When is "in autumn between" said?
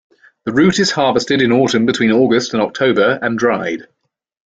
1.43-2.11